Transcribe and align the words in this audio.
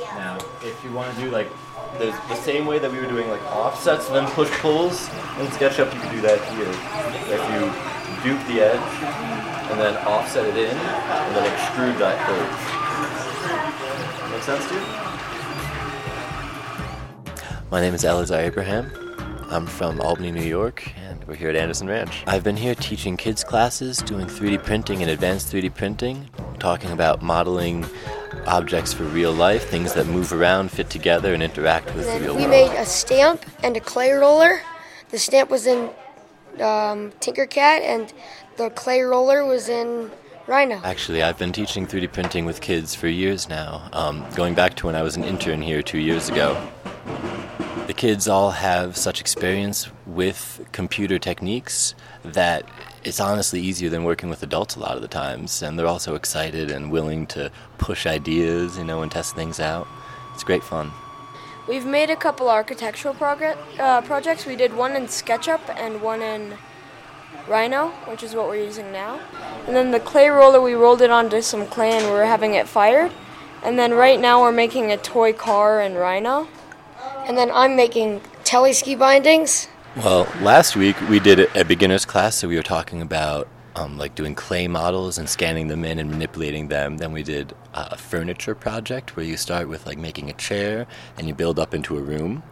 Now, 0.00 0.38
if 0.62 0.82
you 0.84 0.92
want 0.92 1.14
to 1.14 1.20
do 1.20 1.30
like 1.30 1.48
the, 1.98 2.06
the 2.28 2.36
same 2.36 2.66
way 2.66 2.78
that 2.78 2.90
we 2.90 2.98
were 2.98 3.06
doing 3.06 3.28
like 3.28 3.42
offsets 3.52 4.06
and 4.06 4.16
then 4.16 4.26
push 4.32 4.50
pulls 4.60 5.08
in 5.38 5.46
SketchUp, 5.48 5.92
you 5.92 6.00
can 6.00 6.14
do 6.14 6.20
that 6.22 6.40
here. 6.54 6.72
If 7.28 7.40
you 7.52 7.70
dupe 8.22 8.46
the 8.46 8.60
edge 8.62 8.92
and 9.70 9.80
then 9.80 9.96
offset 10.06 10.46
it 10.46 10.56
in 10.56 10.76
and 10.76 11.36
then 11.36 11.50
extrude 11.56 11.98
that 11.98 12.18
curve. 12.26 12.50
Make 14.30 14.42
sense 14.42 14.66
to 14.68 14.74
you? 14.74 14.80
My 17.70 17.80
name 17.80 17.94
is 17.94 18.04
Elazar 18.04 18.38
Abraham. 18.38 18.90
I'm 19.50 19.66
from 19.66 20.00
Albany, 20.00 20.30
New 20.30 20.44
York, 20.44 20.90
and 20.96 21.22
we're 21.24 21.34
here 21.34 21.50
at 21.50 21.56
Anderson 21.56 21.86
Ranch. 21.86 22.22
I've 22.26 22.42
been 22.42 22.56
here 22.56 22.74
teaching 22.74 23.18
kids 23.18 23.44
classes, 23.44 23.98
doing 23.98 24.26
3D 24.26 24.62
printing 24.62 25.02
and 25.02 25.10
advanced 25.10 25.52
3D 25.52 25.74
printing, 25.74 26.30
talking 26.58 26.90
about 26.90 27.22
modeling 27.22 27.84
objects 28.46 28.92
for 28.92 29.04
real 29.04 29.32
life, 29.32 29.68
things 29.68 29.94
that 29.94 30.06
move 30.06 30.32
around, 30.32 30.70
fit 30.70 30.90
together, 30.90 31.34
and 31.34 31.42
interact 31.42 31.94
with 31.94 32.06
the 32.06 32.20
real 32.20 32.20
we 32.20 32.26
world. 32.26 32.38
We 32.38 32.46
made 32.46 32.72
a 32.76 32.86
stamp 32.86 33.44
and 33.62 33.76
a 33.76 33.80
clay 33.80 34.12
roller. 34.12 34.60
The 35.10 35.18
stamp 35.18 35.50
was 35.50 35.66
in 35.66 35.90
um, 36.56 37.12
Tinkercad, 37.20 37.80
and 37.80 38.12
the 38.56 38.70
clay 38.70 39.02
roller 39.02 39.44
was 39.44 39.68
in 39.68 40.10
Rhino. 40.46 40.80
Actually, 40.84 41.22
I've 41.22 41.38
been 41.38 41.52
teaching 41.52 41.86
3D 41.86 42.12
printing 42.12 42.44
with 42.44 42.60
kids 42.60 42.94
for 42.94 43.08
years 43.08 43.48
now, 43.48 43.88
um, 43.92 44.26
going 44.34 44.54
back 44.54 44.74
to 44.76 44.86
when 44.86 44.96
I 44.96 45.02
was 45.02 45.16
an 45.16 45.24
intern 45.24 45.62
here 45.62 45.82
two 45.82 45.98
years 45.98 46.28
ago. 46.28 46.60
The 47.86 47.94
kids 47.94 48.28
all 48.28 48.50
have 48.50 48.96
such 48.96 49.20
experience 49.20 49.88
with 50.06 50.66
computer 50.72 51.18
techniques 51.18 51.94
that 52.24 52.64
it's 53.04 53.20
honestly 53.20 53.60
easier 53.60 53.90
than 53.90 54.04
working 54.04 54.28
with 54.28 54.42
adults 54.42 54.76
a 54.76 54.80
lot 54.80 54.96
of 54.96 55.02
the 55.02 55.08
times, 55.08 55.62
and 55.62 55.78
they're 55.78 55.86
also 55.86 56.14
excited 56.14 56.70
and 56.70 56.90
willing 56.90 57.26
to 57.28 57.50
push 57.78 58.06
ideas, 58.06 58.78
you 58.78 58.84
know, 58.84 59.02
and 59.02 59.10
test 59.10 59.34
things 59.34 59.58
out. 59.60 59.86
It's 60.34 60.44
great 60.44 60.62
fun. 60.62 60.92
We've 61.68 61.86
made 61.86 62.10
a 62.10 62.16
couple 62.16 62.48
architectural 62.48 63.14
progr- 63.14 63.56
uh, 63.78 64.00
projects. 64.02 64.46
We 64.46 64.56
did 64.56 64.74
one 64.74 64.96
in 64.96 65.04
SketchUp 65.04 65.60
and 65.76 66.02
one 66.02 66.20
in 66.20 66.58
Rhino, 67.46 67.88
which 68.06 68.22
is 68.22 68.34
what 68.34 68.48
we're 68.48 68.64
using 68.64 68.90
now. 68.90 69.20
And 69.66 69.76
then 69.76 69.90
the 69.90 70.00
clay 70.00 70.28
roller, 70.28 70.60
we 70.60 70.74
rolled 70.74 71.02
it 71.02 71.10
onto 71.10 71.40
some 71.40 71.66
clay 71.66 71.92
and 71.92 72.06
we're 72.06 72.24
having 72.24 72.54
it 72.54 72.68
fired. 72.68 73.12
And 73.62 73.78
then 73.78 73.92
right 73.92 74.18
now 74.18 74.40
we're 74.40 74.52
making 74.52 74.90
a 74.90 74.96
toy 74.96 75.32
car 75.32 75.80
in 75.80 75.94
Rhino. 75.94 76.48
And 77.26 77.38
then 77.38 77.50
I'm 77.52 77.76
making 77.76 78.20
teleski 78.42 78.98
bindings. 78.98 79.68
Well, 79.94 80.26
last 80.40 80.74
week 80.74 80.98
we 81.10 81.20
did 81.20 81.54
a 81.54 81.66
beginner's 81.66 82.06
class, 82.06 82.36
so 82.36 82.48
we 82.48 82.56
were 82.56 82.62
talking 82.62 83.02
about 83.02 83.46
um, 83.76 83.98
like 83.98 84.14
doing 84.14 84.34
clay 84.34 84.66
models 84.66 85.18
and 85.18 85.28
scanning 85.28 85.68
them 85.68 85.84
in 85.84 85.98
and 85.98 86.10
manipulating 86.10 86.68
them. 86.68 86.96
Then 86.96 87.12
we 87.12 87.22
did 87.22 87.54
a 87.74 87.98
furniture 87.98 88.54
project 88.54 89.16
where 89.16 89.26
you 89.26 89.36
start 89.36 89.68
with 89.68 89.84
like 89.84 89.98
making 89.98 90.30
a 90.30 90.32
chair 90.32 90.86
and 91.18 91.28
you 91.28 91.34
build 91.34 91.58
up 91.58 91.74
into 91.74 91.98
a 91.98 92.00
room. 92.00 92.42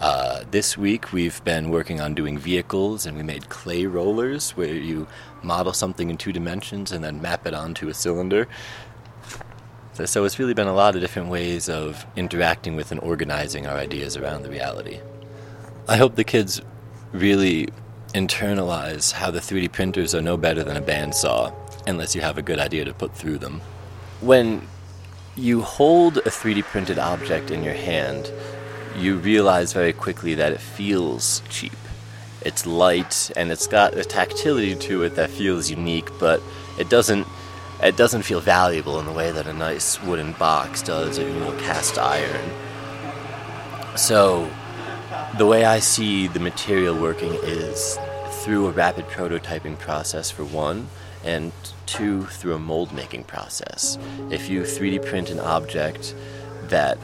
Uh, 0.00 0.42
this 0.50 0.76
week 0.76 1.12
we've 1.12 1.42
been 1.44 1.70
working 1.70 2.00
on 2.00 2.14
doing 2.14 2.36
vehicles 2.36 3.06
and 3.06 3.16
we 3.16 3.22
made 3.22 3.48
clay 3.48 3.86
rollers 3.86 4.56
where 4.56 4.74
you 4.74 5.06
model 5.40 5.72
something 5.72 6.10
in 6.10 6.16
two 6.16 6.32
dimensions 6.32 6.90
and 6.90 7.04
then 7.04 7.22
map 7.22 7.46
it 7.46 7.54
onto 7.54 7.88
a 7.88 7.94
cylinder. 7.94 8.48
So, 9.92 10.04
so 10.04 10.24
it's 10.24 10.40
really 10.40 10.54
been 10.54 10.66
a 10.66 10.74
lot 10.74 10.96
of 10.96 11.00
different 11.00 11.28
ways 11.28 11.68
of 11.68 12.04
interacting 12.16 12.74
with 12.74 12.90
and 12.90 12.98
organizing 12.98 13.68
our 13.68 13.76
ideas 13.76 14.16
around 14.16 14.42
the 14.42 14.50
reality. 14.50 14.98
I 15.86 15.96
hope 15.96 16.16
the 16.16 16.24
kids 16.24 16.60
really 17.12 17.68
internalize 18.14 19.12
how 19.12 19.30
the 19.30 19.40
3D 19.40 19.72
printers 19.72 20.14
are 20.14 20.22
no 20.22 20.36
better 20.36 20.64
than 20.64 20.76
a 20.76 20.82
bandsaw 20.82 21.54
unless 21.86 22.14
you 22.14 22.20
have 22.20 22.38
a 22.38 22.42
good 22.42 22.58
idea 22.58 22.84
to 22.84 22.92
put 22.92 23.14
through 23.14 23.38
them. 23.38 23.60
When 24.20 24.66
you 25.36 25.62
hold 25.62 26.18
a 26.18 26.30
3D 26.30 26.64
printed 26.64 26.98
object 26.98 27.50
in 27.50 27.62
your 27.62 27.74
hand, 27.74 28.32
you 28.96 29.16
realize 29.16 29.72
very 29.72 29.92
quickly 29.92 30.34
that 30.34 30.52
it 30.52 30.60
feels 30.60 31.42
cheap. 31.48 31.72
It's 32.42 32.66
light 32.66 33.30
and 33.36 33.50
it's 33.50 33.66
got 33.66 33.96
a 33.96 34.04
tactility 34.04 34.74
to 34.74 35.02
it 35.02 35.14
that 35.16 35.30
feels 35.30 35.70
unique, 35.70 36.10
but 36.18 36.42
it 36.78 36.88
doesn't 36.88 37.26
it 37.80 37.96
doesn't 37.96 38.22
feel 38.22 38.40
valuable 38.40 38.98
in 38.98 39.06
the 39.06 39.12
way 39.12 39.30
that 39.30 39.46
a 39.46 39.52
nice 39.52 40.02
wooden 40.02 40.32
box 40.32 40.82
does 40.82 41.18
or 41.18 41.28
you 41.28 41.34
know 41.34 41.52
cast 41.60 41.96
iron. 41.98 42.50
So 43.96 44.50
the 45.36 45.46
way 45.46 45.64
I 45.64 45.78
see 45.78 46.26
the 46.26 46.40
material 46.40 46.98
working 46.98 47.32
is 47.42 47.98
through 48.42 48.66
a 48.66 48.70
rapid 48.70 49.06
prototyping 49.06 49.78
process 49.78 50.30
for 50.30 50.44
one, 50.44 50.88
and 51.24 51.52
two, 51.86 52.24
through 52.26 52.54
a 52.54 52.58
mold 52.58 52.92
making 52.92 53.24
process. 53.24 53.98
If 54.30 54.48
you 54.48 54.62
3D 54.62 55.04
print 55.04 55.30
an 55.30 55.40
object 55.40 56.14
that 56.68 56.98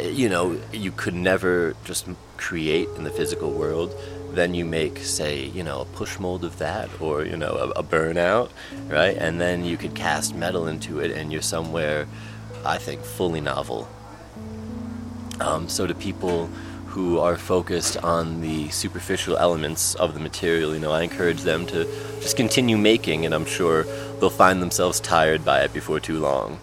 you 0.00 0.28
know 0.28 0.58
you 0.72 0.92
could 0.92 1.14
never 1.14 1.74
just 1.84 2.06
create 2.36 2.88
in 2.96 3.04
the 3.04 3.10
physical 3.10 3.50
world, 3.50 3.94
then 4.32 4.54
you 4.54 4.64
make, 4.64 4.98
say, 4.98 5.44
you 5.44 5.62
know, 5.62 5.80
a 5.82 5.84
push 5.84 6.18
mold 6.18 6.44
of 6.44 6.58
that, 6.58 6.88
or 7.00 7.24
you 7.24 7.36
know, 7.36 7.52
a, 7.52 7.80
a 7.80 7.82
burnout, 7.82 8.50
right? 8.88 9.16
And 9.16 9.40
then 9.40 9.64
you 9.64 9.76
could 9.76 9.94
cast 9.94 10.34
metal 10.34 10.66
into 10.66 11.00
it, 11.00 11.10
and 11.10 11.32
you're 11.32 11.42
somewhere, 11.42 12.06
I 12.64 12.78
think, 12.78 13.02
fully 13.02 13.40
novel. 13.40 13.88
Um, 15.40 15.68
so 15.68 15.86
to 15.86 15.94
people 15.94 16.50
who 16.90 17.20
are 17.20 17.36
focused 17.36 17.96
on 17.98 18.40
the 18.40 18.68
superficial 18.70 19.36
elements 19.36 19.94
of 19.94 20.12
the 20.12 20.20
material, 20.20 20.74
you 20.74 20.80
know, 20.80 20.90
I 20.90 21.02
encourage 21.02 21.42
them 21.42 21.64
to 21.66 21.84
just 22.20 22.36
continue 22.36 22.76
making, 22.76 23.24
and 23.24 23.32
I'm 23.32 23.46
sure 23.46 23.84
they'll 24.18 24.28
find 24.28 24.60
themselves 24.60 24.98
tired 24.98 25.44
by 25.44 25.60
it 25.62 25.72
before 25.72 26.00
too 26.00 26.18
long. 26.18 26.58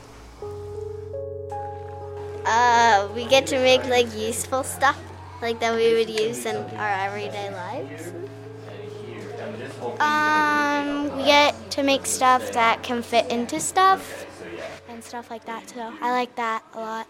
Uh, 2.45 3.07
we 3.15 3.25
get 3.27 3.47
to 3.47 3.59
make 3.59 3.83
like 3.85 4.07
useful 4.15 4.63
stuff, 4.63 4.99
like 5.41 5.59
that 5.61 5.73
we 5.73 5.93
would 5.93 6.09
use 6.09 6.45
in 6.45 6.57
our 6.75 6.93
everyday 7.07 7.49
lives. 7.53 8.11
Um, 9.99 11.15
we 11.17 11.23
get 11.23 11.55
to 11.71 11.83
make 11.83 12.05
stuff 12.05 12.51
that 12.51 12.83
can 12.83 13.01
fit 13.01 13.31
into 13.31 13.59
stuff 13.61 14.25
and 14.89 15.01
stuff 15.01 15.29
like 15.29 15.45
that. 15.45 15.69
So 15.69 15.93
I 16.01 16.11
like 16.11 16.35
that 16.35 16.63
a 16.73 16.79
lot. 16.79 17.07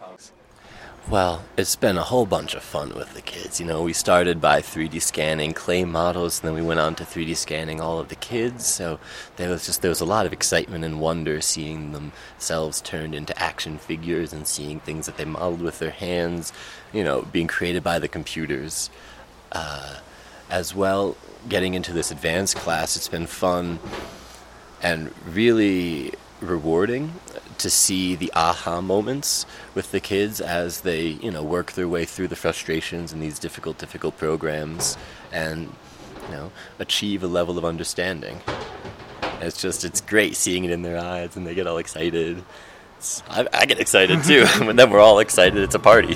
Well, 1.09 1.45
it's 1.55 1.77
been 1.77 1.95
a 1.97 2.03
whole 2.03 2.25
bunch 2.25 2.53
of 2.53 2.61
fun 2.61 2.93
with 2.93 3.13
the 3.13 3.21
kids. 3.21 3.61
You 3.61 3.65
know, 3.65 3.81
we 3.81 3.93
started 3.93 4.41
by 4.41 4.59
3D 4.59 5.01
scanning 5.01 5.53
clay 5.53 5.85
models, 5.85 6.41
and 6.41 6.49
then 6.49 6.53
we 6.53 6.61
went 6.61 6.81
on 6.81 6.95
to 6.95 7.05
3D 7.05 7.37
scanning 7.37 7.79
all 7.79 7.97
of 7.97 8.09
the 8.09 8.15
kids. 8.15 8.65
So 8.65 8.99
there 9.37 9.49
was 9.49 9.65
just 9.65 9.81
there 9.81 9.87
was 9.87 10.01
a 10.01 10.05
lot 10.05 10.25
of 10.25 10.33
excitement 10.33 10.83
and 10.83 10.99
wonder 10.99 11.39
seeing 11.39 11.93
themselves 11.93 12.81
turned 12.81 13.15
into 13.15 13.41
action 13.41 13.77
figures 13.77 14.33
and 14.33 14.45
seeing 14.45 14.81
things 14.81 15.05
that 15.05 15.15
they 15.15 15.23
modeled 15.23 15.61
with 15.61 15.79
their 15.79 15.91
hands, 15.91 16.51
you 16.91 17.05
know, 17.05 17.21
being 17.31 17.47
created 17.47 17.85
by 17.85 17.99
the 17.99 18.09
computers. 18.09 18.89
Uh, 19.53 19.99
as 20.49 20.75
well, 20.75 21.15
getting 21.47 21.73
into 21.73 21.93
this 21.93 22.11
advanced 22.11 22.57
class, 22.57 22.97
it's 22.97 23.07
been 23.07 23.27
fun 23.27 23.79
and 24.81 25.13
really 25.25 26.11
rewarding 26.41 27.13
to 27.57 27.69
see 27.69 28.15
the 28.15 28.31
aha 28.35 28.79
moments 28.81 29.45
with 29.73 29.91
the 29.91 29.99
kids 29.99 30.39
as 30.39 30.81
they 30.81 31.01
you 31.01 31.31
know 31.31 31.43
work 31.43 31.71
their 31.73 31.87
way 31.87 32.05
through 32.05 32.27
the 32.27 32.35
frustrations 32.35 33.11
in 33.11 33.19
these 33.19 33.39
difficult 33.39 33.77
difficult 33.77 34.17
programs 34.17 34.97
and 35.31 35.73
you 36.25 36.31
know 36.31 36.51
achieve 36.79 37.23
a 37.23 37.27
level 37.27 37.57
of 37.57 37.65
understanding. 37.65 38.41
It's 39.41 39.61
just 39.61 39.83
it's 39.83 40.01
great 40.01 40.35
seeing 40.35 40.63
it 40.63 40.71
in 40.71 40.81
their 40.81 40.97
eyes 40.97 41.35
and 41.35 41.45
they 41.45 41.55
get 41.55 41.67
all 41.67 41.77
excited. 41.77 42.43
I, 43.29 43.47
I 43.53 43.65
get 43.65 43.79
excited 43.79 44.23
too 44.23 44.45
when 44.65 44.75
then 44.75 44.89
we're 44.89 44.99
all 44.99 45.19
excited 45.19 45.57
it's 45.57 45.75
a 45.75 45.79
party. 45.79 46.15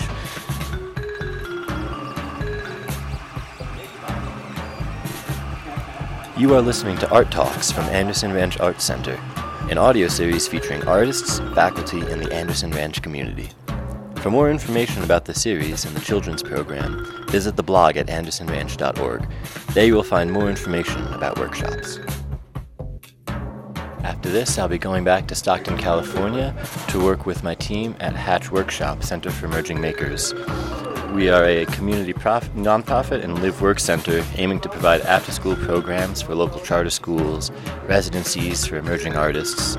You 6.42 6.56
are 6.56 6.62
listening 6.62 6.98
to 6.98 7.10
Art 7.12 7.30
Talks 7.30 7.72
from 7.72 7.84
Anderson 7.86 8.34
Ranch 8.34 8.60
Arts 8.60 8.84
Center, 8.84 9.20
an 9.72 9.78
audio 9.78 10.10
series 10.10 10.50
featuring 10.50 10.86
artists, 10.86 11.40
faculty, 11.56 12.02
and 12.02 12.22
the 12.22 12.34
Anderson 12.34 12.72
Ranch 12.72 13.02
community. 13.02 13.50
For 14.18 14.30
more 14.30 14.52
information 14.52 15.02
about 15.02 15.24
the 15.24 15.34
series 15.34 15.86
and 15.86 15.96
the 15.96 16.02
children's 16.02 16.44
program, 16.44 17.26
visit 17.30 17.56
the 17.56 17.64
blog 17.64 17.96
at 17.96 18.08
andersonranch.org. 18.08 19.26
There 19.74 19.86
you 19.86 19.96
will 19.96 20.04
find 20.04 20.30
more 20.30 20.50
information 20.50 21.02
about 21.14 21.40
workshops. 21.40 22.00
After 24.04 24.30
this, 24.30 24.58
I'll 24.58 24.68
be 24.68 24.78
going 24.78 25.06
back 25.06 25.28
to 25.28 25.36
Stockton, 25.36 25.78
California 25.78 26.54
to 26.90 27.02
work 27.02 27.26
with 27.26 27.42
my 27.42 27.56
team 27.56 27.96
at 28.02 28.14
Hatch 28.14 28.52
Workshop 28.52 29.04
Center 29.04 29.32
for 29.32 29.46
Emerging 29.46 29.80
Makers. 29.80 30.34
We 31.14 31.28
are 31.28 31.44
a 31.44 31.66
community 31.66 32.14
prof- 32.14 32.50
nonprofit 32.54 33.22
and 33.22 33.40
live 33.42 33.62
work 33.62 33.80
center 33.80 34.24
aiming 34.38 34.62
to 34.62 34.70
provide 34.70 35.02
after 35.02 35.34
school 35.34 35.58
programs 35.58 36.22
for 36.22 36.36
local 36.36 36.62
charter 36.62 36.90
schools, 36.90 37.52
residencies 37.86 38.66
for 38.66 38.78
emerging 38.78 39.18
artists, 39.18 39.76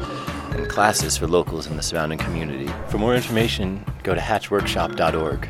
and 0.50 0.68
classes 0.68 1.16
for 1.16 1.26
locals 1.26 1.66
in 1.66 1.76
the 1.76 1.82
surrounding 1.82 2.18
community. 2.18 2.70
For 2.88 2.98
more 2.98 3.16
information, 3.16 3.82
go 4.02 4.14
to 4.14 4.20
hatchworkshop.org. 4.20 5.48